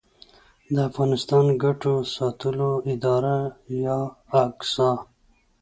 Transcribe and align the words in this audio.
د 0.73 0.75
افغانستان 0.89 1.45
ګټو 1.63 1.93
ساتلو 2.15 2.71
اداره 2.93 3.37
یا 3.83 3.99
اګسا 4.43 4.89